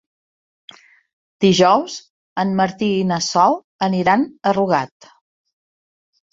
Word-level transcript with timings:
Dijous 1.45 1.99
en 2.45 2.55
Martí 2.61 2.89
i 3.03 3.05
na 3.13 3.21
Sol 3.29 3.61
aniran 3.91 4.27
a 4.53 4.59
Rugat. 4.61 5.15